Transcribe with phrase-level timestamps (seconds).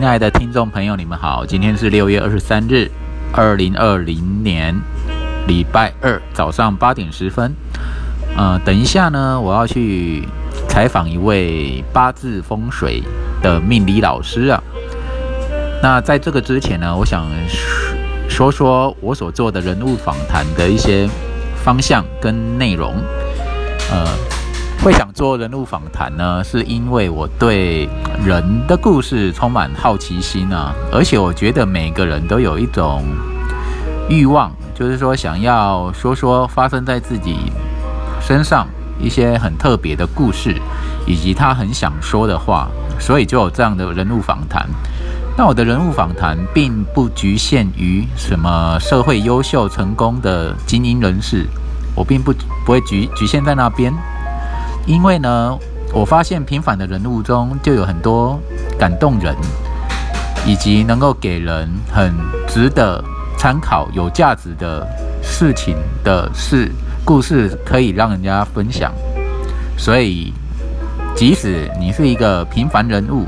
[0.00, 2.90] 亲爱的听众朋友，你们好，今天是六月二十三日，
[3.34, 4.74] 二零二零年
[5.46, 7.54] 礼拜二早上八点十分。
[8.34, 10.26] 呃，等一下呢，我要去
[10.66, 13.02] 采访一位八字风水
[13.42, 14.62] 的命理老师啊。
[15.82, 17.26] 那在这个之前呢，我想
[18.26, 21.06] 说说我所做的人物访谈的一些
[21.62, 22.94] 方向跟内容。
[23.90, 24.06] 呃，
[24.82, 27.86] 会想做人物访谈呢，是因为我对
[28.24, 33.04] 人的故事充满好奇心啊，而且我觉得每个人都有一种
[34.08, 37.52] 欲望，就是说想要说说发生在自己
[38.22, 38.66] 身上
[38.98, 40.56] 一些很特别的故事，
[41.06, 42.66] 以及他很想说的话，
[42.98, 44.66] 所以就有这样的人物访谈。
[45.36, 51.46] 那我的人物访谈并不局限于什么社会优秀成功的精英人士，
[51.94, 52.32] 我并不
[52.64, 53.92] 不会局局限在那边，
[54.90, 55.56] 因为呢，
[55.94, 58.36] 我发现平凡的人物中就有很多
[58.76, 59.36] 感动人，
[60.44, 62.12] 以及能够给人很
[62.48, 63.00] 值得
[63.38, 64.84] 参考、有价值的
[65.22, 66.72] 事情的事
[67.04, 68.92] 故事，可以让人家分享。
[69.78, 70.34] 所以，
[71.14, 73.26] 即使你是一个平凡人物。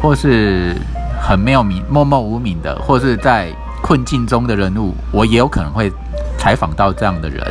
[0.00, 0.76] 或是
[1.20, 3.52] 很没有名、默默无名的，或是在
[3.82, 5.92] 困境中的人物，我也有可能会
[6.38, 7.42] 采访到这样的人，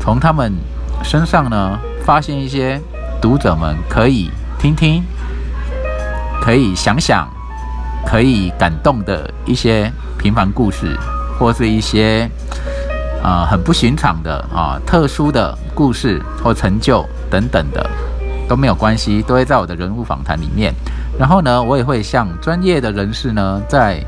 [0.00, 0.52] 从他们
[1.02, 2.80] 身上呢，发现一些
[3.20, 5.02] 读者们可以听听、
[6.40, 7.28] 可以想想、
[8.06, 10.96] 可以感动的一些平凡故事，
[11.38, 12.30] 或是一些
[13.22, 17.84] 啊很不寻常的啊特殊的故事或成就等等的
[18.48, 20.72] 都没有关系，都会在我的人物访谈里面。
[21.18, 24.00] 然后呢，我也会向专业的人士呢，在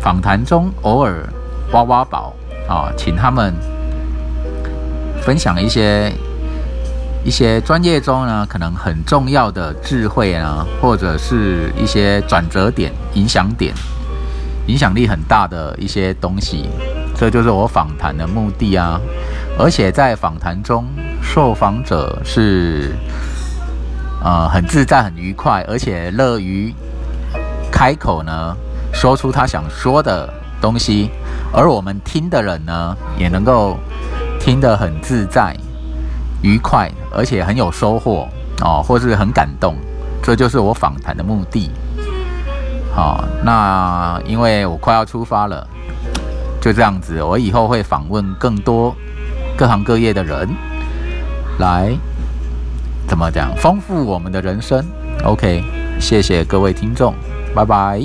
[0.00, 1.26] 访谈中偶尔
[1.72, 2.34] 挖挖宝
[2.68, 3.54] 啊，请他们
[5.26, 6.12] 分享一些
[7.24, 13.74] 一些专业中呢可能很重要的智慧啊，或者是一些转折点、影响点、
[14.68, 16.70] 影响力很大的一些东西。
[17.16, 19.00] 这就是我访谈的目的啊！
[19.58, 20.86] 而且在访谈中，
[21.20, 22.94] 受访者是。
[24.24, 26.74] 呃，很自在，很愉快，而且乐于
[27.70, 28.56] 开口呢，
[28.92, 30.28] 说出他想说的
[30.60, 31.10] 东西，
[31.52, 33.78] 而我们听的人呢，也能够
[34.46, 35.56] 听得很自在、
[36.40, 38.28] 愉快，而且很有收获
[38.60, 39.74] 哦，或是很感动，
[40.22, 41.68] 这就是我访谈的目的。
[42.94, 45.66] 好，那因为我快要出发了，
[46.60, 48.94] 就这样子，我以后会访问更多
[49.56, 50.48] 各行各业的人
[51.58, 51.96] 来。
[53.08, 53.52] 怎么讲？
[53.56, 54.86] 丰富我们的人生。
[55.24, 55.64] OK，
[55.98, 57.12] 谢谢各位听众，
[57.52, 58.00] 拜拜。